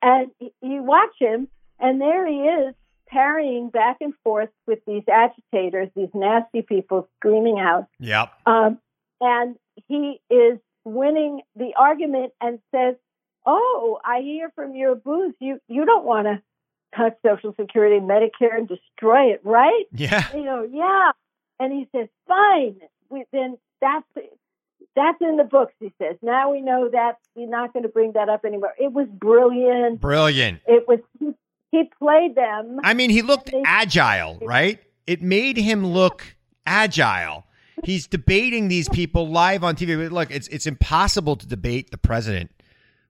[0.04, 1.48] and you watch him,
[1.80, 2.74] and there he is
[3.08, 8.32] parrying back and forth with these agitators, these nasty people screaming out, Yep.
[8.46, 8.78] um,
[9.20, 9.56] and
[9.88, 12.94] he is winning the argument and says,
[13.46, 16.42] "Oh, I hear from your booth, you you don't want to
[16.94, 20.24] cut Social Security and Medicare and destroy it, right?" Yeah.
[20.34, 21.12] you know, yeah.
[21.60, 22.80] And he says, fine.
[23.10, 24.04] We, then that's
[24.96, 25.72] that's in the books.
[25.80, 26.16] He says.
[26.22, 28.72] Now we know that we're not going to bring that up anymore.
[28.78, 30.00] It was brilliant.
[30.00, 30.60] Brilliant.
[30.66, 31.32] It was he,
[31.70, 32.78] he played them.
[32.84, 34.78] I mean, he looked They- agile, right?
[35.06, 36.24] It made him look
[36.66, 37.44] agile.
[37.82, 40.02] He's debating these people live on TV.
[40.02, 42.50] But look, it's it's impossible to debate the president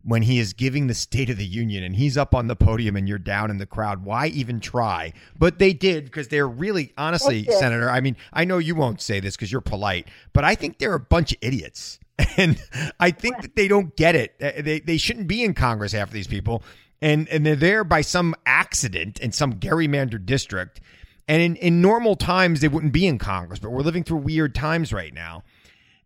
[0.04, 2.94] when he is giving the State of the Union and he's up on the podium
[2.94, 4.04] and you're down in the crowd.
[4.04, 5.14] Why even try?
[5.38, 7.54] But they did because they're really, honestly, did.
[7.54, 7.90] Senator.
[7.90, 10.94] I mean, I know you won't say this because you're polite, but I think they're
[10.94, 11.98] a bunch of idiots.
[12.36, 12.62] And
[13.00, 14.38] I think that they don't get it.
[14.38, 16.62] They, they shouldn't be in Congress, half of these people.
[17.02, 20.80] And, and they're there by some accident in some gerrymandered district.
[21.26, 24.54] And in, in normal times, they wouldn't be in Congress, but we're living through weird
[24.54, 25.42] times right now.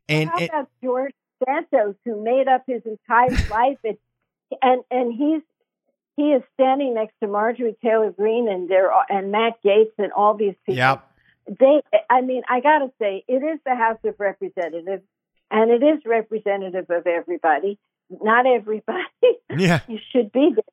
[0.08, 1.12] And, How about George
[1.44, 3.96] Santos, who made up his entire life, and
[4.62, 5.42] and and he's
[6.18, 10.35] he is standing next to Marjorie Taylor Greene and there and Matt Gaetz and all
[10.35, 10.79] these people.
[10.79, 11.09] Yep.
[11.61, 15.03] they i mean i got to say it is the house of representatives
[15.51, 17.79] and it is representative of everybody
[18.11, 19.05] not everybody
[19.57, 19.81] yeah.
[19.88, 20.64] you should be there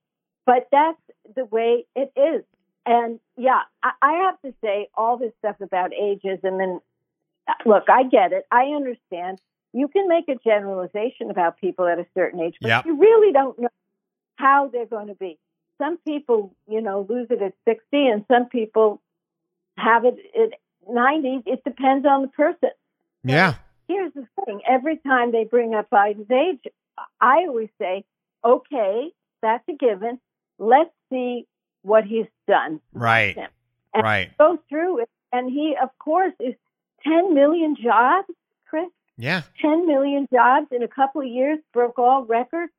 [0.45, 0.99] but that's
[1.35, 2.43] the way it is
[2.85, 6.81] and yeah I, I have to say all this stuff about ageism and
[7.65, 9.39] look i get it i understand
[9.79, 12.85] you can make a generalization about people at a certain age but Yep.
[12.85, 13.69] you really don't know
[14.37, 15.37] how they're going to be
[15.77, 19.01] some people you know lose it at 60 and some people
[19.77, 20.59] have it at
[20.89, 22.69] 90 it depends on the person
[23.23, 23.55] Yeah.
[23.87, 26.63] here's the thing every time they bring up Biden's age,
[27.19, 28.05] I always say,
[28.43, 29.11] okay,
[29.41, 30.19] that's a given.
[30.59, 31.45] Let's see
[31.81, 32.79] what he's done.
[32.93, 33.35] Right.
[33.93, 34.31] And Right.
[34.37, 36.55] Go through it and he, of course, is
[37.03, 38.29] 10 million jobs,
[38.69, 38.89] Chris.
[39.17, 39.43] Yeah.
[39.61, 42.71] 10 million jobs in a couple of years, broke all records.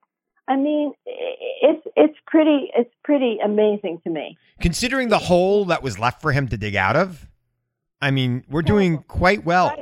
[0.49, 4.39] I mean, it's it's pretty it's pretty amazing to me.
[4.61, 7.27] Considering the hole that was left for him to dig out of,
[8.01, 9.05] I mean, we're doing oh.
[9.09, 9.75] quite well.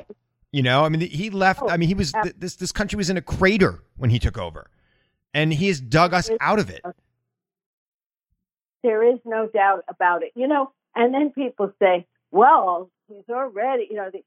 [0.52, 1.60] You know, I mean, he left.
[1.62, 4.38] Oh, I mean, he was this this country was in a crater when he took
[4.38, 4.70] over,
[5.34, 6.80] and he has dug us out of it.
[8.82, 10.32] There is no doubt about it.
[10.34, 14.22] You know, and then people say, "Well, he's already, you know, the,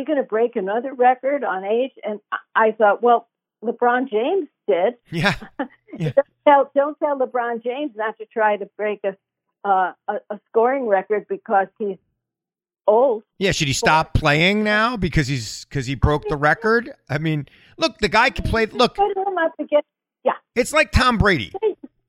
[0.00, 2.20] he's going to break another record on age." And
[2.54, 3.28] I- thought, well,
[3.64, 4.94] LeBron James did.
[5.10, 5.34] Yeah,
[5.98, 6.12] Yeah.
[6.12, 9.16] Don't tell, don't tell LeBron James not to try to break a
[9.68, 11.98] uh, a, a scoring record because he's
[12.86, 13.22] old.
[13.38, 13.52] yeah.
[13.52, 16.90] Should he stop playing now because he's because he broke the record?
[17.08, 18.66] I mean, look, the guy can play.
[18.66, 19.86] Look, Put him up against.
[20.24, 21.52] Yeah, it's like Tom Brady.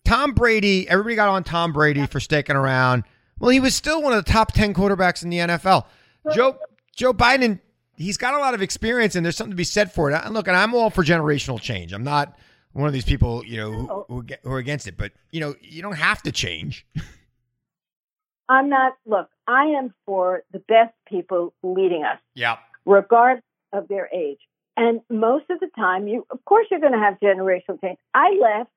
[0.06, 0.88] Tom Brady.
[0.90, 3.04] Everybody got on Tom Brady for sticking around.
[3.40, 5.86] Well, he was still one of the top ten quarterbacks in the NFL.
[6.34, 6.58] Joe
[6.96, 7.60] Joe Biden.
[8.02, 10.22] He's got a lot of experience, and there's something to be said for it.
[10.24, 11.94] And look, and I'm all for generational change.
[11.94, 12.38] I'm not
[12.74, 14.06] one of these people, you know, who, oh.
[14.08, 14.98] who, who are against it.
[14.98, 16.86] But you know, you don't have to change.
[18.50, 18.94] I'm not.
[19.06, 22.20] Look, I am for the best people leading us.
[22.36, 22.58] Yeah.
[22.86, 24.40] regardless of their age.
[24.76, 28.00] And most of the time, you, of course, you're going to have generational change.
[28.14, 28.70] I left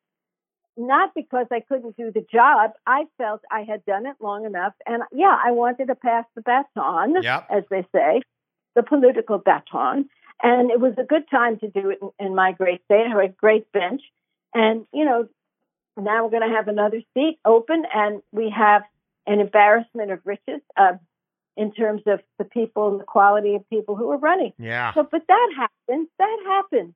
[0.77, 2.73] not because I couldn't do the job.
[2.87, 6.43] I felt I had done it long enough, and yeah, I wanted to pass the
[6.43, 7.47] baton, Yep.
[7.49, 8.23] as they say,
[8.75, 10.09] the political baton.
[10.43, 13.05] And it was a good time to do it in, in my great state.
[13.07, 14.03] I have a great bench,
[14.53, 15.29] and you know,
[15.97, 18.83] now we're going to have another seat open, and we have
[19.27, 20.61] an embarrassment of riches.
[20.77, 20.95] Uh,
[21.57, 24.53] in terms of the people and the quality of people who are running.
[24.59, 24.93] Yeah.
[24.95, 26.09] So, but that happens.
[26.19, 26.95] That happens.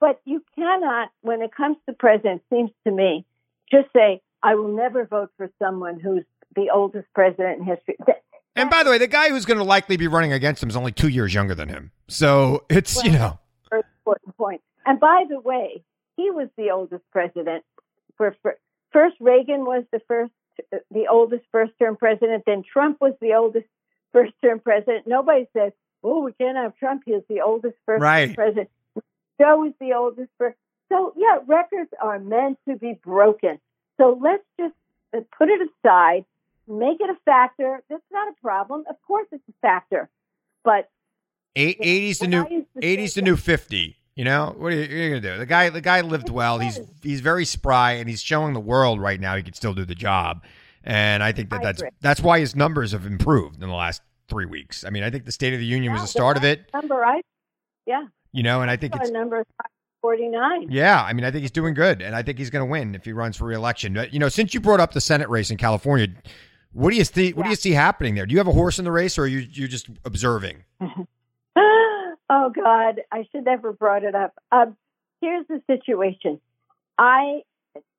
[0.00, 3.24] But you cannot, when it comes to president, seems to me,
[3.70, 6.24] just say, I will never vote for someone who's
[6.56, 7.96] the oldest president in history.
[8.54, 10.76] And by the way, the guy who's going to likely be running against him is
[10.76, 11.90] only two years younger than him.
[12.08, 13.38] So it's, you know,
[13.72, 14.60] important point.
[14.84, 15.82] And by the way,
[16.16, 17.64] he was the oldest president.
[18.16, 18.58] For, for
[18.92, 20.32] first, Reagan was the first,
[20.90, 22.44] the oldest first-term president.
[22.46, 23.66] Then Trump was the oldest
[24.12, 25.06] first-term president.
[25.06, 25.72] Nobody says,
[26.04, 27.04] "Oh, we can't have Trump.
[27.06, 28.34] He's the oldest first-term Right.
[28.34, 28.68] president."
[29.40, 30.58] Joe is the oldest first.
[30.90, 33.58] So yeah, records are meant to be broken.
[33.98, 34.74] So let's just
[35.16, 36.26] uh, put it aside,
[36.72, 37.82] make it a factor.
[37.88, 38.84] That's not a problem.
[38.88, 40.08] Of course, it's a factor,
[40.64, 40.88] but
[41.56, 43.96] eight, 80's the new 80's the new 50.
[44.14, 45.38] You know, what are you, you're going to do?
[45.38, 46.58] The guy the guy lived well.
[46.58, 49.84] He's he's very spry and he's showing the world right now he can still do
[49.84, 50.44] the job.
[50.84, 51.90] And I think that I that's agree.
[52.00, 54.84] that's why his numbers have improved in the last 3 weeks.
[54.84, 57.04] I mean, I think the State of the Union was the start of it, number
[57.04, 57.22] I,
[57.86, 59.44] yeah, you know, and I think it's number
[60.02, 60.66] forty nine.
[60.70, 62.94] Yeah, I mean, I think he's doing good, and I think he's going to win
[62.94, 63.94] if he runs for reelection.
[63.94, 66.08] But, You know, since you brought up the Senate race in California,
[66.72, 67.32] what do you see?
[67.32, 68.26] What do you see happening there?
[68.26, 70.64] Do you have a horse in the race, or are you you just observing?
[71.56, 74.34] oh God, I should never brought it up.
[74.50, 74.76] Um,
[75.20, 76.40] here's the situation.
[76.98, 77.42] I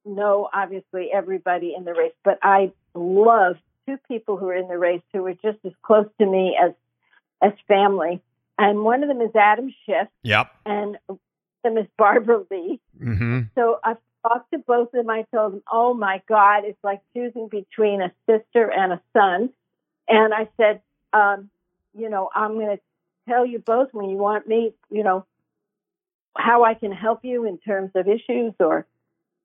[0.05, 3.57] know obviously everybody in the race, but I love
[3.88, 6.71] two people who are in the race who are just as close to me as
[7.41, 8.21] as family.
[8.57, 10.47] And one of them is Adam Schiff, Yep.
[10.65, 10.97] and
[11.63, 12.79] them is Barbara Lee.
[13.01, 13.41] Mm-hmm.
[13.55, 15.09] So I've talked to both of them.
[15.09, 19.49] I told them, "Oh my God, it's like choosing between a sister and a son."
[20.07, 20.81] And I said,
[21.13, 21.49] um,
[21.93, 22.83] "You know, I'm going to
[23.27, 25.25] tell you both when you want me, you know,
[26.36, 28.86] how I can help you in terms of issues or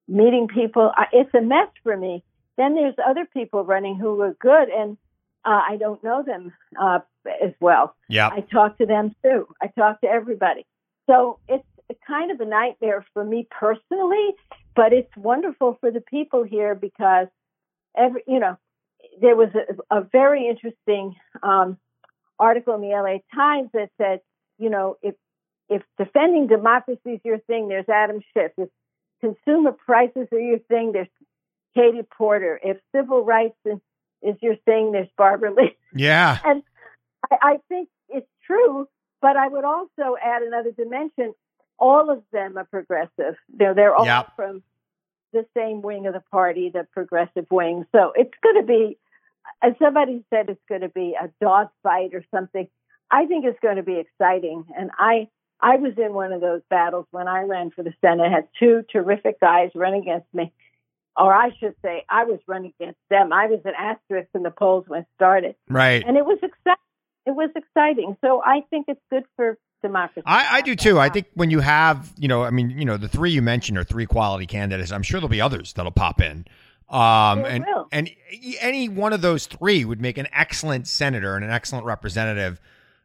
[0.06, 0.90] meeting people.
[0.94, 2.24] I, it's a mess for me.
[2.56, 4.96] Then there's other people running who are good, and
[5.44, 7.00] uh, I don't know them uh,
[7.42, 7.94] as well.
[8.08, 8.32] Yep.
[8.32, 9.46] I talk to them too.
[9.62, 10.66] I talk to everybody.
[11.06, 11.64] So it's
[12.06, 14.34] kind of a nightmare for me personally,
[14.74, 17.28] but it's wonderful for the people here because
[17.96, 18.56] every, you know,
[19.20, 21.78] there was a, a very interesting um,
[22.38, 24.20] article in the LA Times that said,
[24.58, 25.14] you know, if
[25.68, 28.52] if defending democracy is your thing, there's Adam Schiff.
[28.56, 28.68] If
[29.20, 31.08] consumer prices are your thing, there's
[31.74, 32.58] Katie Porter.
[32.62, 33.78] If civil rights is,
[34.22, 35.76] is your thing, there's Barbara Lee.
[35.94, 36.38] Yeah.
[36.44, 36.62] And
[37.30, 38.88] I, I think it's true,
[39.20, 41.34] but I would also add another dimension.
[41.78, 43.36] All of them are progressive.
[43.48, 44.36] They're they're all Yep.
[44.36, 44.62] from
[45.32, 47.84] the same wing of the party, the progressive wing.
[47.92, 48.98] So it's going to be,
[49.62, 52.66] as somebody said, it's going to be a dog fight or something.
[53.10, 55.28] I think it's going to be exciting, and I
[55.60, 58.24] I was in one of those battles when I ran for the Senate.
[58.24, 60.52] I had two terrific guys run against me,
[61.16, 63.32] or I should say, I was running against them.
[63.32, 66.04] I was an asterisk in the polls when it started Right.
[66.06, 66.82] and it was exciting.
[67.26, 68.16] It was exciting.
[68.20, 70.24] So I think it's good for democracy.
[70.26, 70.98] I, I do too.
[70.98, 73.78] I think when you have, you know, I mean, you know, the three you mentioned
[73.78, 74.92] are three quality candidates.
[74.92, 76.46] I'm sure there'll be others that'll pop in.
[76.88, 77.86] Um, and will.
[77.92, 78.10] and
[78.60, 82.60] any one of those three would make an excellent senator and an excellent representative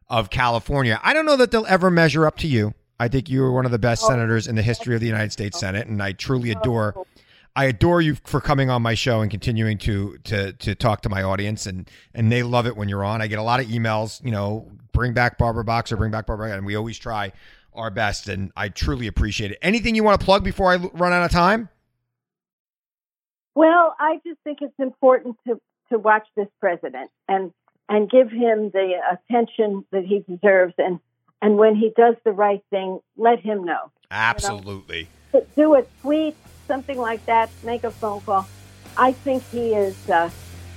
[0.08, 0.98] of California.
[1.02, 2.74] I don't know that they'll ever measure up to you.
[2.98, 5.32] I think you are one of the best senators in the history of the United
[5.32, 6.94] States Senate, and I truly adore.
[7.56, 11.08] I adore you for coming on my show and continuing to to to talk to
[11.08, 13.22] my audience, and and they love it when you're on.
[13.22, 16.52] I get a lot of emails, you know, bring back Barbara Boxer, bring back Barbara,
[16.56, 17.32] and we always try
[17.72, 19.58] our best, and I truly appreciate it.
[19.62, 21.68] Anything you want to plug before I run out of time?
[23.54, 27.52] Well, I just think it's important to to watch this president and
[27.88, 30.98] and give him the attention that he deserves, and
[31.40, 33.92] and when he does the right thing, let him know.
[34.10, 35.08] Absolutely.
[35.30, 36.36] But do a tweet,
[36.66, 37.50] something like that.
[37.62, 38.46] Make a phone call.
[38.96, 40.30] I think he is uh,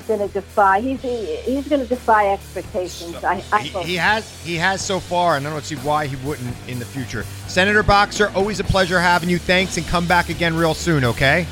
[0.07, 0.79] going to defy.
[0.79, 3.23] He's he's going to defy expectations.
[3.23, 6.15] I, I he, he has he has so far, and I don't see why he
[6.27, 7.23] wouldn't in the future.
[7.47, 9.38] Senator Boxer, always a pleasure having you.
[9.38, 11.03] Thanks, and come back again real soon.
[11.03, 11.45] Okay.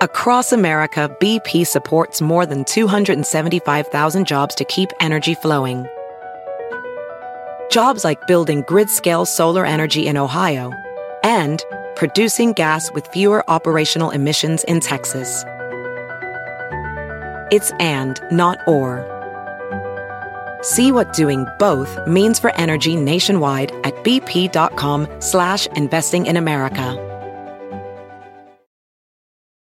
[0.00, 5.88] Across America, BP supports more than 275,000 jobs to keep energy flowing.
[7.68, 10.72] Jobs like building grid scale solar energy in Ohio
[11.22, 11.64] and
[11.96, 15.44] producing gas with fewer operational emissions in Texas.
[17.50, 19.04] It's and, not or.
[20.62, 27.04] See what doing both means for energy nationwide at bp.com slash investing in America.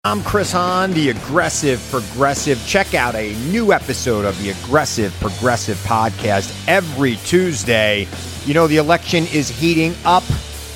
[0.05, 2.61] I'm Chris Hahn, the Aggressive Progressive.
[2.67, 8.09] Check out a new episode of the Aggressive Progressive podcast every Tuesday.
[8.45, 10.25] You know, the election is heating up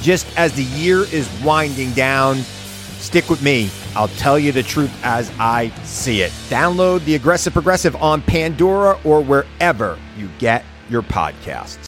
[0.06, 2.36] just as the year is winding down.
[2.36, 3.68] Stick with me.
[3.96, 6.30] I'll tell you the truth as I see it.
[6.48, 11.84] Download the Aggressive Progressive on Pandora or wherever you get your podcasts.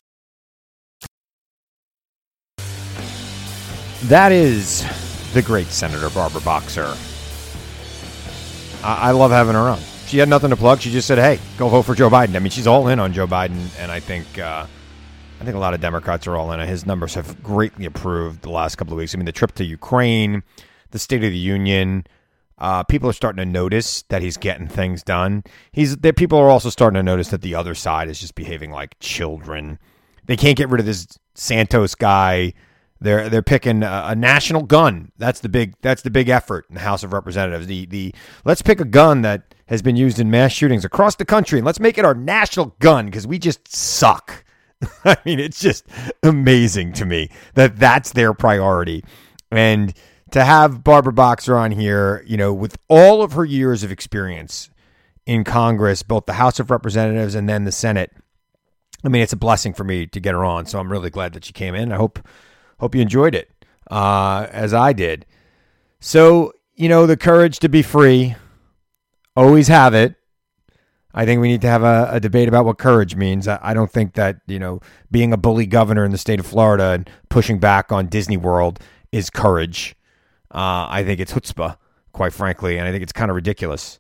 [4.09, 4.85] That is
[5.33, 6.97] the great Senator Barbara Boxer.
[8.83, 9.79] I, love having her on.
[10.07, 10.81] She had nothing to plug.
[10.81, 13.12] She just said, "Hey, go vote for Joe Biden." I mean, she's all in on
[13.12, 14.66] Joe Biden, and I think uh,
[15.41, 16.61] I think a lot of Democrats are all in.
[16.66, 19.14] His numbers have greatly improved the last couple of weeks.
[19.14, 20.43] I mean, the trip to Ukraine,
[20.91, 22.07] the State of the Union.
[22.59, 25.45] Uh, people are starting to notice that he's getting things done.
[25.70, 25.97] He's.
[25.97, 29.78] People are also starting to notice that the other side is just behaving like children.
[30.26, 32.53] They can't get rid of this Santos guy.
[33.01, 35.12] They're they're picking a, a national gun.
[35.18, 37.68] That's the big that's the big effort in the House of Representatives.
[37.68, 38.12] The the
[38.45, 41.66] let's pick a gun that has been used in mass shootings across the country and
[41.66, 44.45] let's make it our national gun because we just suck.
[45.05, 45.87] I mean, it's just
[46.22, 49.05] amazing to me that that's their priority.
[49.51, 49.95] And
[50.31, 54.70] to have Barbara Boxer on here, you know, with all of her years of experience
[55.26, 58.12] in Congress, both the House of Representatives and then the Senate,
[59.05, 60.66] I mean, it's a blessing for me to get her on.
[60.66, 61.93] So I'm really glad that she came in.
[61.93, 62.18] I hope
[62.79, 63.51] hope you enjoyed it
[63.91, 65.26] uh, as I did.
[66.01, 68.37] So you know, the courage to be free,
[69.35, 70.14] always have it.
[71.14, 73.48] I think we need to have a, a debate about what courage means.
[73.48, 74.80] I, I don't think that you know
[75.11, 78.78] being a bully governor in the state of Florida and pushing back on Disney World
[79.12, 79.96] is courage.
[80.50, 81.76] Uh, I think it's chutzpah,
[82.12, 83.98] quite frankly, and I think it's kind of ridiculous.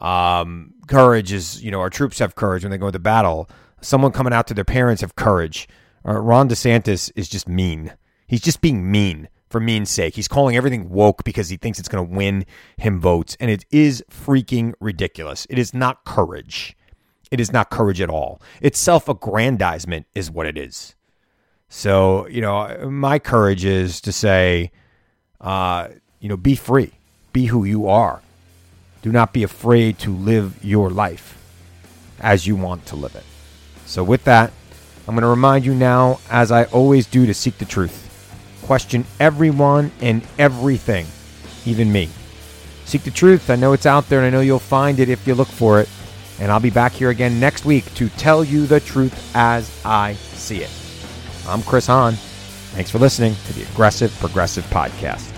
[0.00, 3.48] Um, courage is, you know, our troops have courage when they go into battle.
[3.80, 5.68] Someone coming out to their parents have courage.
[6.06, 7.92] Uh, Ron DeSantis is just mean.
[8.26, 10.14] He's just being mean for mean's sake.
[10.14, 12.44] He's calling everything woke because he thinks it's going to win
[12.76, 15.46] him votes, and it is freaking ridiculous.
[15.50, 16.76] It is not courage.
[17.30, 18.40] It is not courage at all.
[18.60, 20.94] It's self-aggrandizement, is what it is.
[21.68, 24.70] So, you know, my courage is to say,
[25.40, 25.88] uh,
[26.20, 26.92] you know, be free,
[27.32, 28.22] be who you are.
[29.02, 31.36] Do not be afraid to live your life
[32.20, 33.24] as you want to live it.
[33.84, 34.52] So, with that,
[35.06, 38.07] I'm going to remind you now, as I always do, to seek the truth.
[38.68, 41.06] Question everyone and everything,
[41.64, 42.10] even me.
[42.84, 43.48] Seek the truth.
[43.48, 45.80] I know it's out there, and I know you'll find it if you look for
[45.80, 45.88] it.
[46.38, 50.12] And I'll be back here again next week to tell you the truth as I
[50.12, 50.70] see it.
[51.48, 52.12] I'm Chris Hahn.
[52.74, 55.37] Thanks for listening to the Aggressive Progressive Podcast.